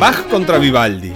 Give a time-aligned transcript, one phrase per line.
[0.00, 1.12] Bach contra Vivaldi.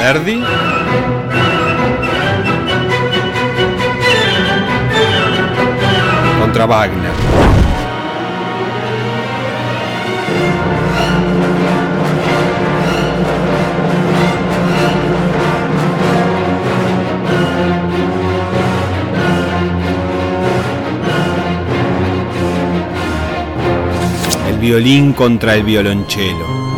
[0.00, 0.42] Verdi.
[6.38, 7.19] Contra Wagner.
[24.70, 26.69] Violín contra el violonchelo.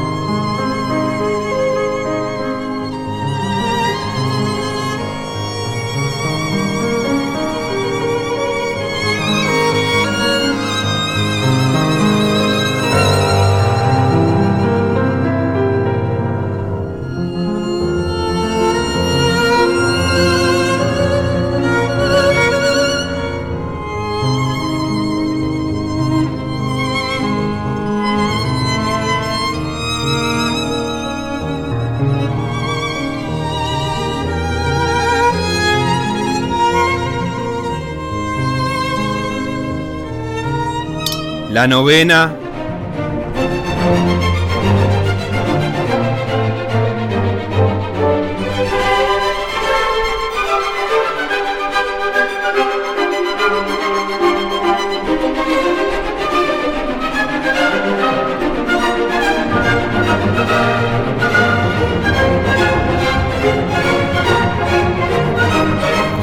[41.62, 42.34] La novena.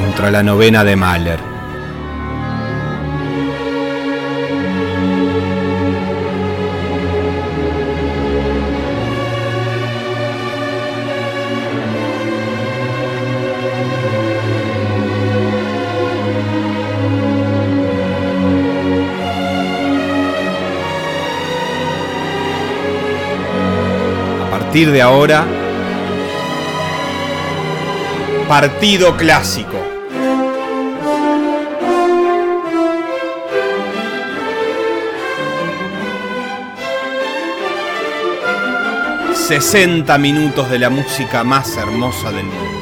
[0.03, 1.48] Contra la novena de Mahler.
[24.69, 25.47] Partir de ahora,
[28.47, 29.84] partido clásico.
[39.34, 42.78] Sesenta minutos de la música más hermosa del mundo.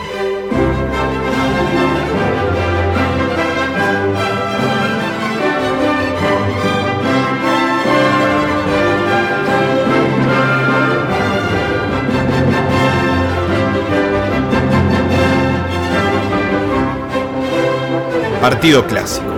[18.67, 19.31] Partido clásico.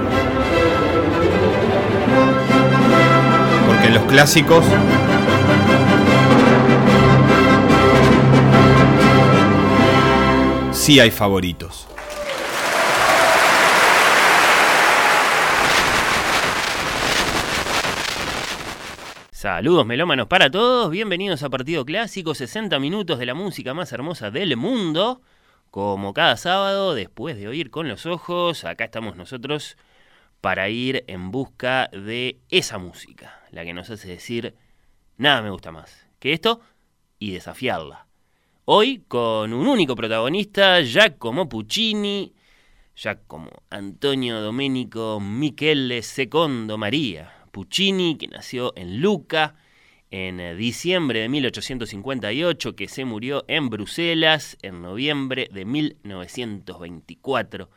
[3.67, 4.65] Porque en los clásicos
[10.71, 11.87] sí hay favoritos.
[19.31, 24.31] Saludos melómanos para todos, bienvenidos a Partido Clásico, 60 minutos de la música más hermosa
[24.31, 25.21] del mundo.
[25.71, 29.77] Como cada sábado, después de oír con los ojos, acá estamos nosotros
[30.41, 34.55] para ir en busca de esa música, la que nos hace decir,
[35.17, 36.61] nada me gusta más que esto
[37.19, 38.07] y desafiarla.
[38.65, 40.79] Hoy con un único protagonista,
[41.17, 42.33] como Puccini,
[43.27, 49.55] como Antonio Domenico Michele Secondo María Puccini, que nació en Luca,
[50.11, 57.69] en eh, diciembre de 1858, que se murió en Bruselas en noviembre de 1924,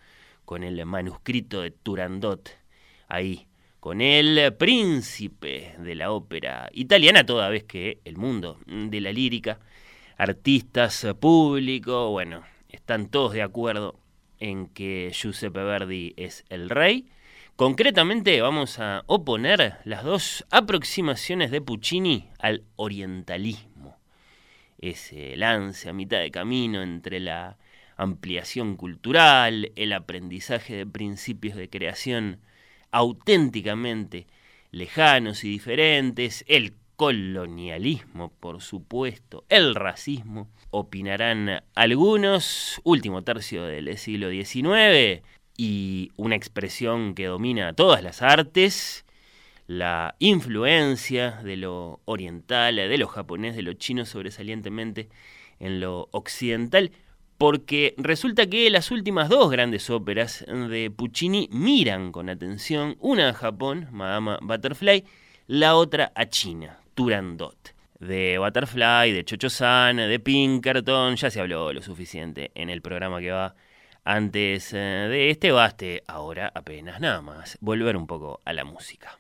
[0.45, 2.59] con el manuscrito de Turandot,
[3.09, 3.47] ahí,
[3.81, 9.61] con el príncipe de la ópera italiana, toda vez que el mundo de la lírica,
[10.17, 13.99] artistas, público, bueno, están todos de acuerdo
[14.39, 17.07] en que Giuseppe Verdi es el rey,
[17.57, 23.99] Concretamente vamos a oponer las dos aproximaciones de Puccini al orientalismo.
[24.79, 27.59] Ese lance a mitad de camino entre la
[27.97, 32.41] ampliación cultural, el aprendizaje de principios de creación
[32.91, 34.27] auténticamente
[34.71, 44.31] lejanos y diferentes, el colonialismo, por supuesto, el racismo, opinarán algunos, último tercio del siglo
[44.31, 45.23] XIX,
[45.57, 49.05] y una expresión que domina todas las artes,
[49.67, 55.09] la influencia de lo oriental, de lo japonés, de lo chino sobresalientemente
[55.61, 56.93] en lo occidental,
[57.39, 63.35] porque resulta que las últimas dos grandes óperas de Puccini miran con atención, una a
[63.35, 65.05] Japón, Madama Butterfly,
[65.47, 67.75] la otra a China, Turandot.
[67.99, 73.21] de Butterfly, de Chocho San, de Pinkerton, ya se habló lo suficiente en el programa
[73.21, 73.55] que va
[74.05, 79.19] antes eh, de este, baste ahora apenas nada más volver un poco a la música.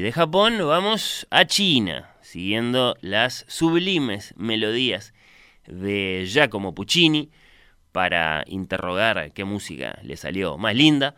[0.00, 5.14] De Japón vamos a China, siguiendo las sublimes melodías
[5.66, 7.30] de Giacomo Puccini
[7.92, 11.16] para interrogar qué música le salió más linda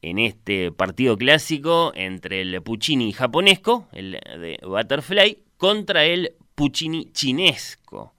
[0.00, 8.14] en este partido clásico entre el Puccini japonesco, el de Butterfly, contra el Puccini chinesco,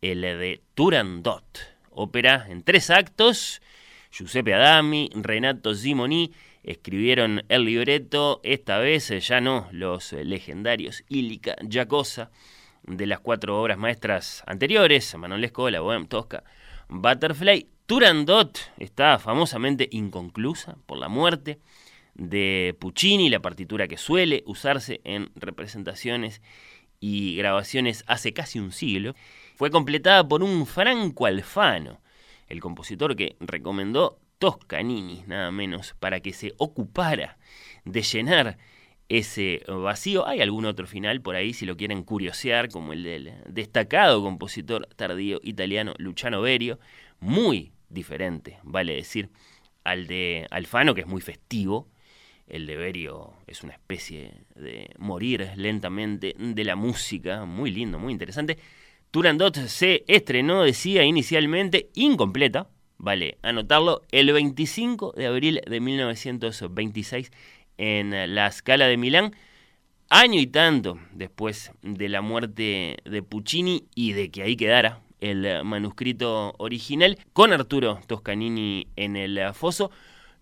[0.00, 1.44] el de Turandot.
[1.90, 3.60] Ópera en tres actos.
[4.10, 6.32] Giuseppe Adami, Renato Simoni
[6.68, 12.30] escribieron el libreto, esta vez ya no los legendarios Illica Giacosa
[12.82, 16.44] de las cuatro obras maestras anteriores, Manolesco, La Bohème Tosca,
[16.88, 17.68] Butterfly.
[17.86, 21.58] Turandot está famosamente inconclusa por la muerte
[22.14, 26.42] de Puccini, la partitura que suele usarse en representaciones
[27.00, 29.14] y grabaciones hace casi un siglo,
[29.56, 32.02] fue completada por un Franco Alfano,
[32.46, 37.38] el compositor que recomendó Toscanini, nada menos, para que se ocupara
[37.84, 38.58] de llenar
[39.08, 40.26] ese vacío.
[40.26, 44.86] Hay algún otro final por ahí si lo quieren curiosear, como el del destacado compositor
[44.96, 46.78] tardío italiano Luciano Berio,
[47.20, 49.30] muy diferente, vale decir,
[49.84, 51.88] al de Alfano, que es muy festivo.
[52.46, 58.12] El de Berio es una especie de morir lentamente de la música, muy lindo, muy
[58.12, 58.58] interesante.
[59.10, 62.68] Turandot se estrenó, decía inicialmente, incompleta,
[62.98, 67.30] vale anotarlo, el 25 de abril de 1926
[67.78, 69.34] en la Scala de Milán,
[70.10, 75.64] año y tanto después de la muerte de Puccini y de que ahí quedara el
[75.64, 79.90] manuscrito original, con Arturo Toscanini en el foso,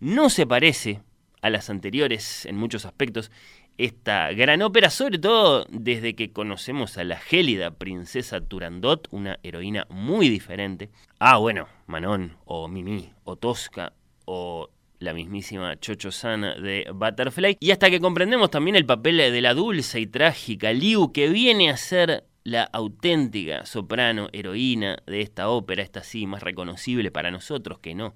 [0.00, 1.00] no se parece
[1.42, 3.30] a las anteriores en muchos aspectos
[3.78, 9.86] esta gran ópera, sobre todo desde que conocemos a la gélida princesa Turandot, una heroína
[9.90, 10.90] muy diferente.
[11.18, 13.92] Ah, bueno, Manon, o Mimi, o Tosca,
[14.24, 17.58] o la mismísima Chocho Sana de Butterfly.
[17.60, 21.70] Y hasta que comprendemos también el papel de la dulce y trágica Liu, que viene
[21.70, 27.80] a ser la auténtica soprano heroína de esta ópera, esta sí más reconocible para nosotros
[27.80, 28.14] que no,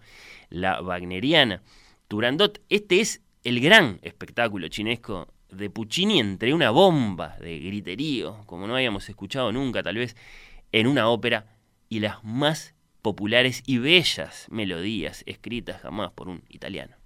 [0.51, 1.63] la wagneriana.
[2.09, 8.67] Turandot, este es el gran espectáculo chinesco de Puccini entre una bomba de griterío, como
[8.67, 10.17] no habíamos escuchado nunca tal vez
[10.73, 11.57] en una ópera,
[11.89, 16.97] y las más populares y bellas melodías escritas jamás por un italiano.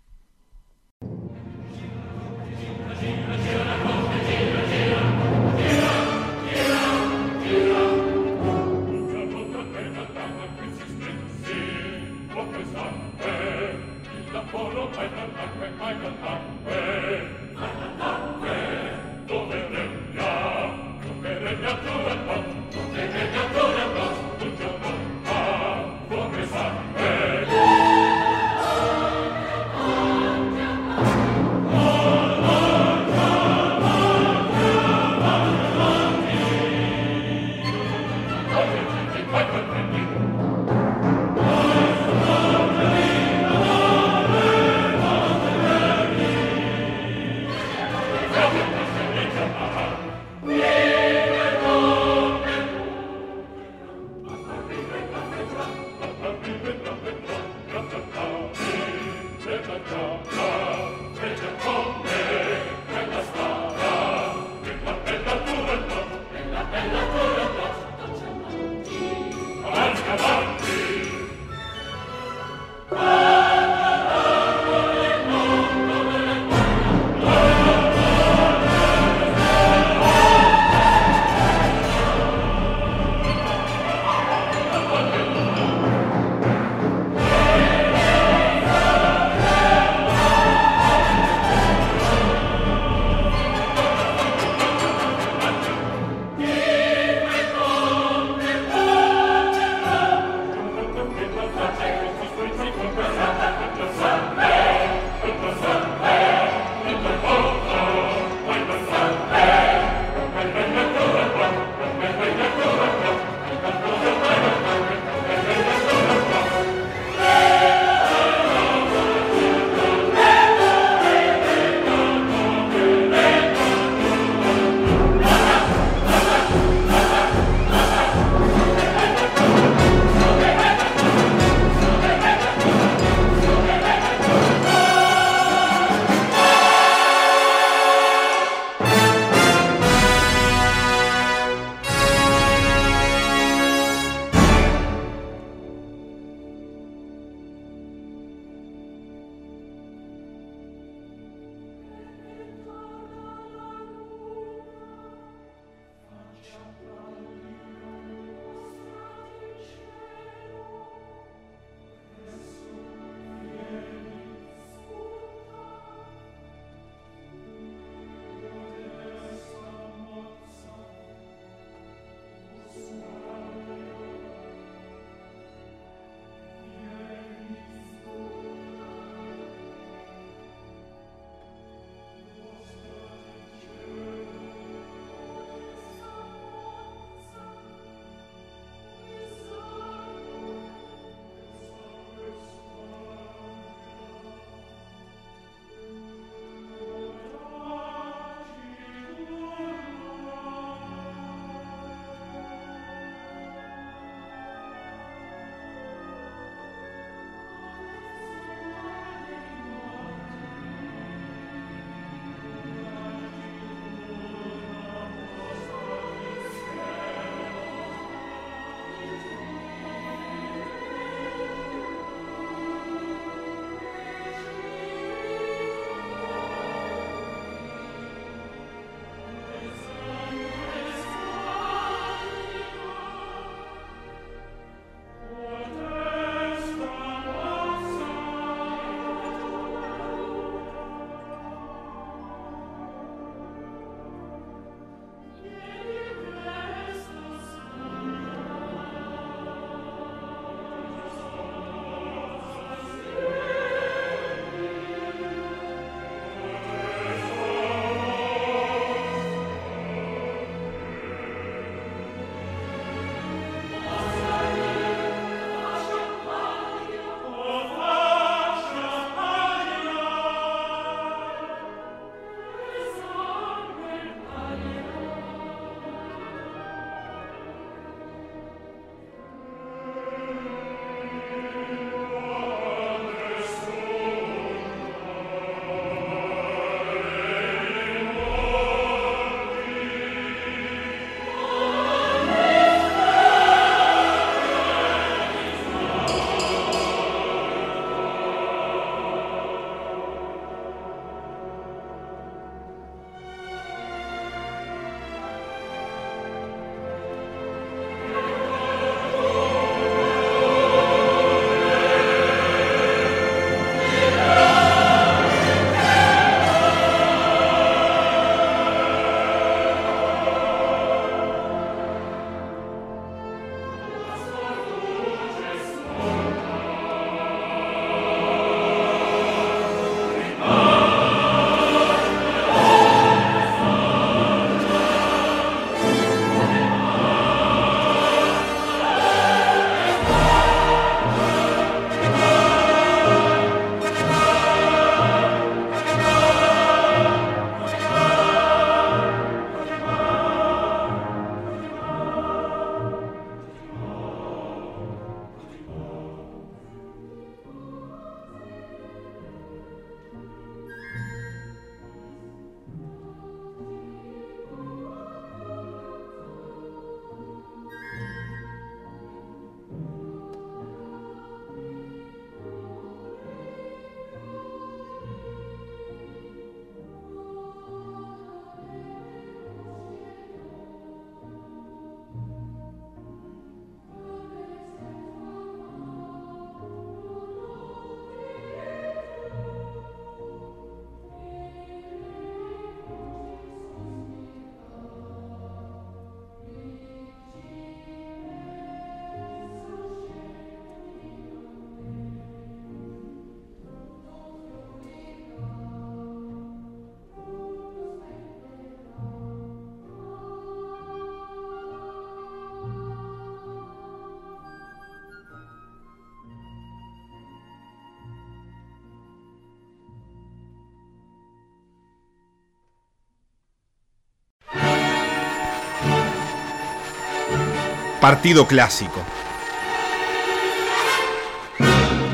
[428.05, 429.03] Partido clásico.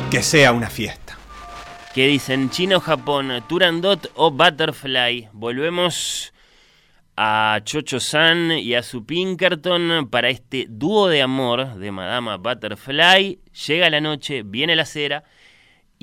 [0.09, 1.19] Que sea una fiesta.
[1.93, 5.31] ¿Qué dicen Chino, Japón, Turandot o Butterfly?
[5.33, 6.33] Volvemos
[7.17, 13.41] a Chocho San y a su Pinkerton para este dúo de amor de Madama Butterfly.
[13.67, 15.25] Llega la noche, viene la cera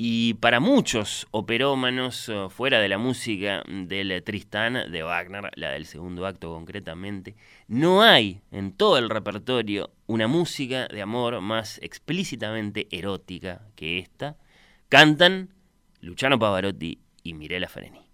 [0.00, 5.86] y para muchos operómanos eh, fuera de la música del Tristán de Wagner, la del
[5.86, 7.34] segundo acto concretamente,
[7.66, 14.36] no hay en todo el repertorio una música de amor más explícitamente erótica que esta.
[14.88, 15.48] Cantan
[16.00, 18.07] Luciano Pavarotti y Mirella Freni.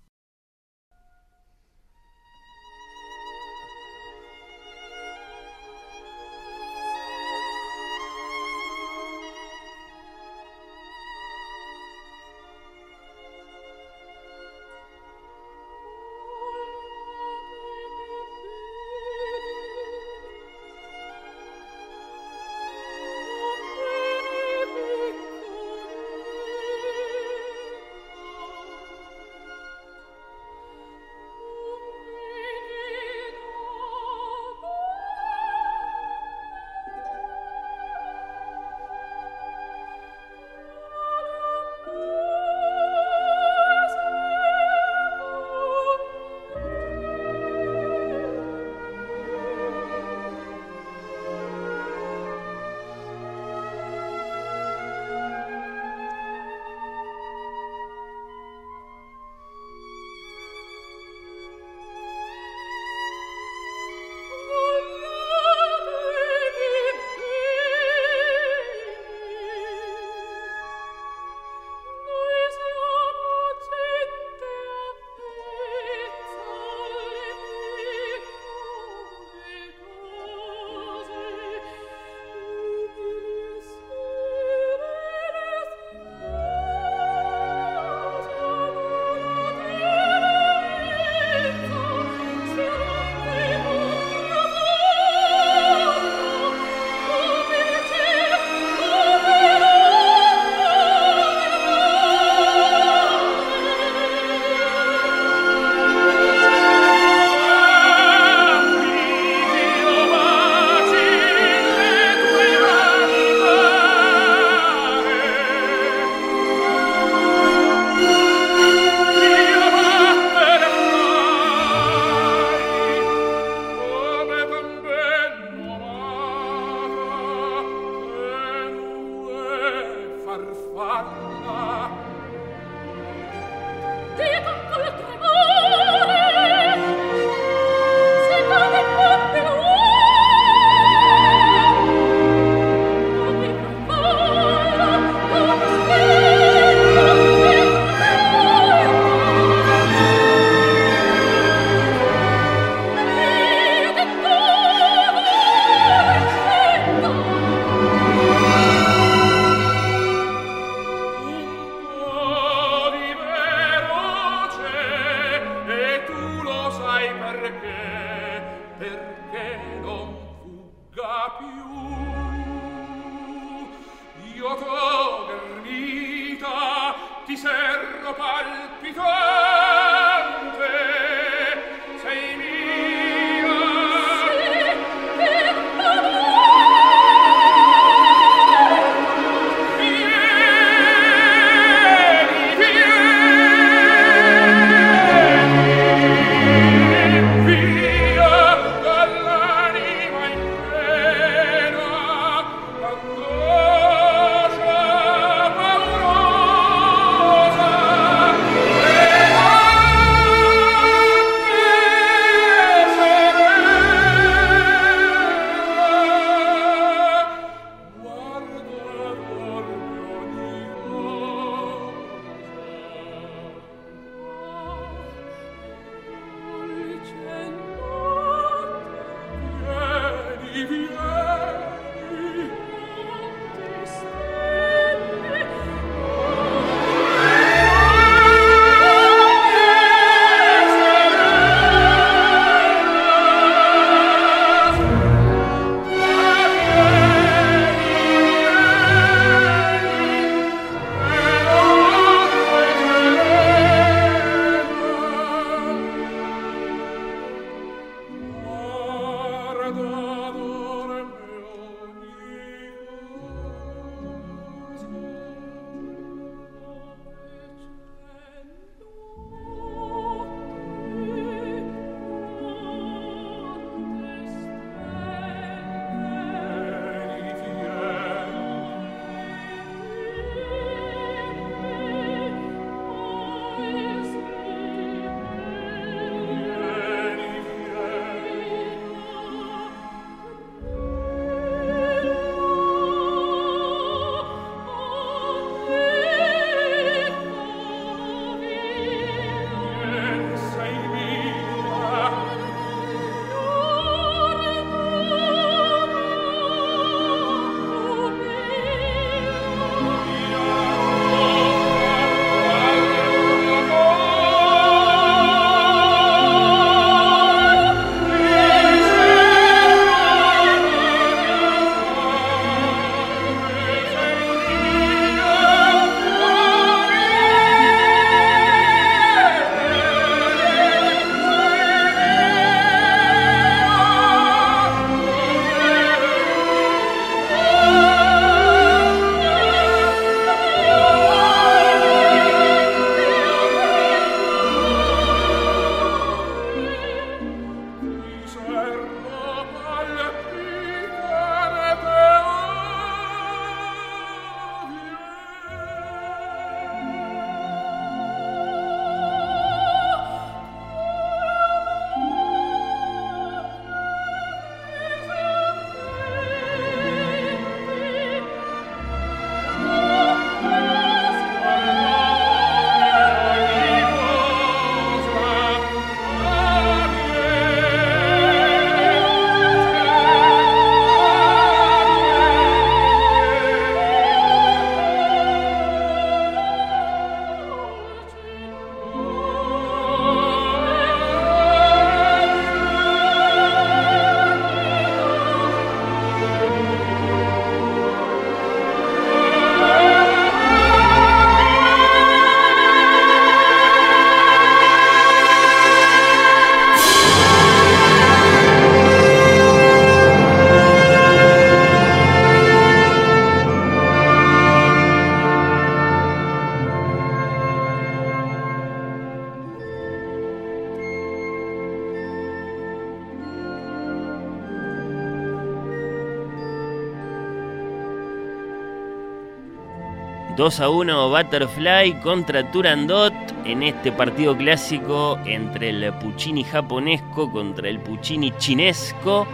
[430.44, 433.14] 2 a 1 Butterfly contra Turandot
[433.46, 439.26] en este partido clásico entre el Puccini japonesco contra el Puccini chinesco.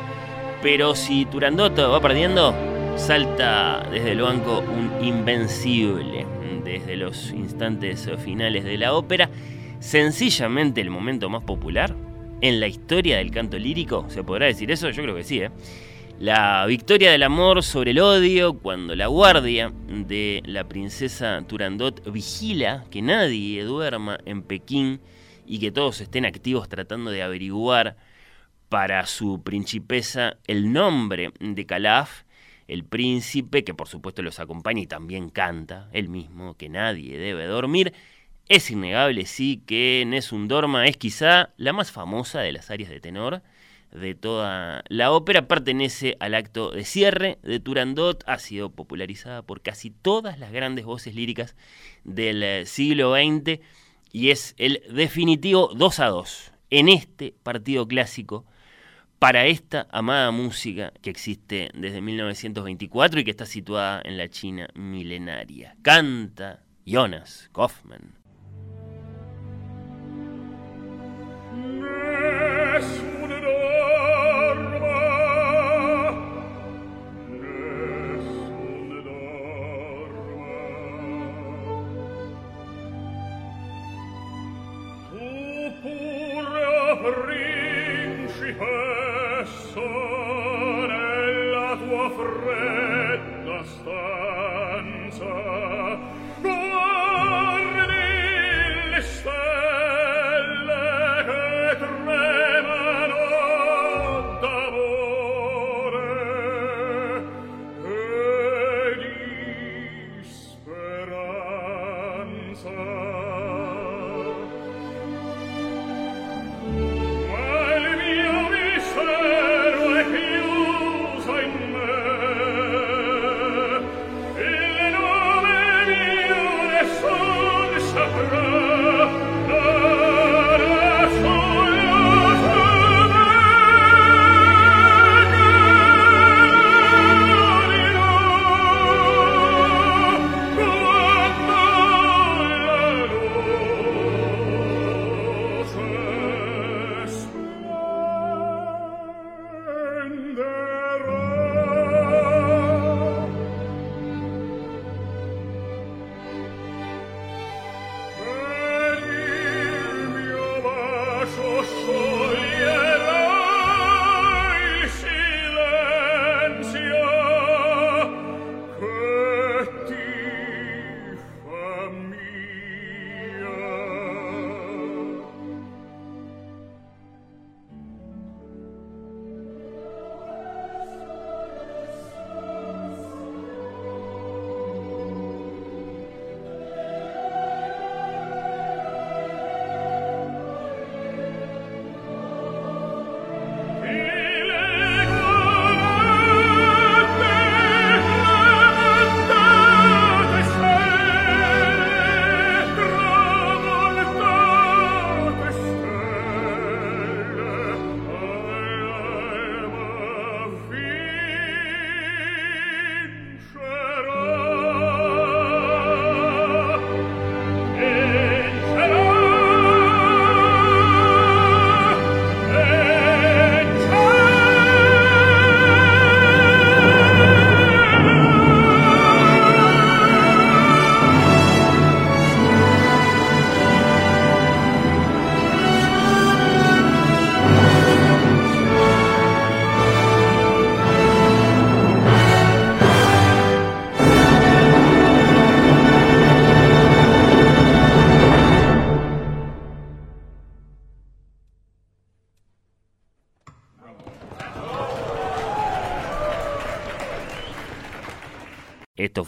[0.63, 2.55] Pero si Turandot va perdiendo,
[2.95, 6.27] salta desde el banco un invencible.
[6.63, 9.31] Desde los instantes finales de la ópera,
[9.81, 11.93] sencillamente el momento más popular
[12.41, 14.05] en la historia del canto lírico.
[14.11, 14.89] ¿Se podrá decir eso?
[14.91, 15.51] Yo creo que sí, ¿eh?
[16.21, 22.85] La victoria del amor sobre el odio cuando la guardia de la princesa Turandot vigila
[22.91, 25.01] que nadie duerma en Pekín
[25.47, 27.97] y que todos estén activos tratando de averiguar
[28.69, 32.25] para su principesa el nombre de Calaf,
[32.69, 37.47] el príncipe que por supuesto los acompaña y también canta, él mismo, que nadie debe
[37.47, 37.95] dormir.
[38.47, 43.01] Es innegable, sí, que Nessun Dorma es quizá la más famosa de las áreas de
[43.01, 43.41] tenor
[43.93, 45.49] de toda la ópera.
[45.49, 48.23] Pertenece al acto de cierre de Turandot.
[48.27, 51.57] Ha sido popularizada por casi todas las grandes voces líricas
[52.05, 53.61] del eh, siglo XX
[54.13, 58.45] y es el definitivo 2 a 2 en este partido clásico
[59.19, 64.69] para esta amada música que existe desde 1924 y que está situada en la China
[64.75, 65.77] milenaria.
[65.83, 68.21] Canta Jonas Kaufmann.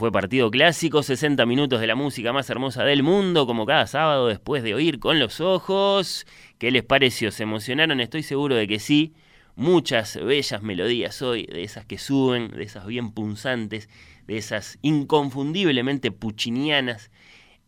[0.03, 4.27] Fue Partido Clásico, 60 minutos de la música más hermosa del mundo, como cada sábado
[4.27, 6.27] después de oír con los ojos.
[6.59, 7.31] ¿Qué les pareció?
[7.31, 8.01] ¿Se emocionaron?
[8.01, 9.15] Estoy seguro de que sí.
[9.55, 13.88] Muchas bellas melodías hoy, de esas que suben, de esas bien punzantes,
[14.27, 17.12] de esas inconfundiblemente puccinianas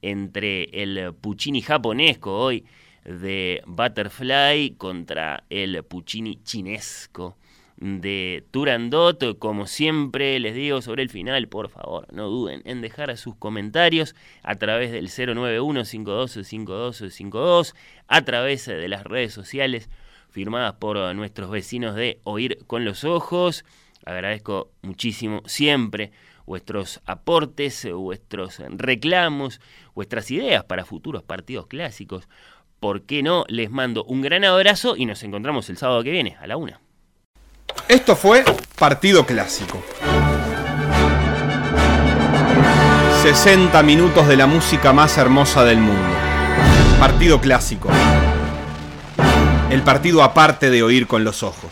[0.02, 2.64] entre el Puccini japonesco hoy
[3.04, 7.38] de Butterfly contra el Puccini chinesco
[7.76, 9.38] de Turandot.
[9.38, 14.14] Como siempre les digo sobre el final, por favor, no duden en dejar sus comentarios
[14.42, 17.74] a través del 091 52
[18.06, 19.88] a través de las redes sociales
[20.30, 23.64] firmadas por nuestros vecinos de Oír con los Ojos.
[24.04, 26.12] Agradezco muchísimo siempre
[26.46, 29.60] vuestros aportes, vuestros reclamos,
[29.94, 32.28] vuestras ideas para futuros partidos clásicos.
[32.80, 33.44] ¿Por qué no?
[33.48, 36.80] Les mando un gran abrazo y nos encontramos el sábado que viene, a la una.
[37.88, 38.44] Esto fue
[38.78, 39.82] Partido Clásico.
[43.22, 46.14] 60 minutos de la música más hermosa del mundo.
[46.98, 47.88] Partido Clásico.
[49.70, 51.70] El partido aparte de oír con los ojos.